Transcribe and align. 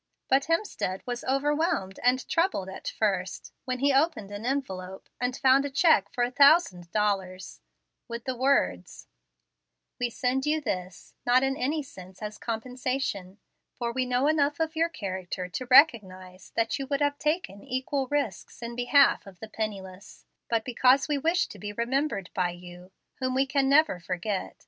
But 0.29 0.45
Hemstead 0.45 1.03
was 1.05 1.23
overwhelmed 1.25 1.99
and 2.03 2.27
troubled 2.27 2.69
at 2.69 2.87
first, 2.87 3.53
when 3.65 3.77
he 3.77 3.93
opened 3.93 4.31
an 4.31 4.47
envelope, 4.47 5.07
and 5.19 5.37
found 5.37 5.63
a 5.63 5.69
check 5.69 6.09
for 6.11 6.23
a 6.23 6.31
thousand 6.31 6.89
dollars, 6.91 7.61
with 8.07 8.23
the 8.25 8.35
words: 8.35 9.05
"We 9.99 10.09
send 10.09 10.47
you 10.47 10.59
this, 10.59 11.13
not 11.23 11.43
in 11.43 11.55
any 11.55 11.83
sense 11.83 12.19
as 12.23 12.39
compensation, 12.39 13.37
for 13.77 13.91
we 13.91 14.07
know 14.07 14.25
enough 14.25 14.59
of 14.59 14.75
your 14.75 14.89
character 14.89 15.47
to 15.49 15.67
recognize 15.67 16.49
that 16.55 16.79
you 16.79 16.87
would 16.87 17.01
have 17.01 17.19
taken 17.19 17.63
equal 17.63 18.07
risks 18.07 18.63
in 18.63 18.75
behalf 18.75 19.27
of 19.27 19.39
the 19.39 19.49
penniless, 19.49 20.25
but 20.49 20.65
because 20.65 21.07
we 21.07 21.19
wish 21.19 21.45
to 21.49 21.59
be 21.59 21.73
remembered 21.73 22.31
by 22.33 22.49
you, 22.49 22.89
whom 23.19 23.35
we 23.35 23.45
can 23.45 23.69
never 23.69 23.99
forget. 23.99 24.55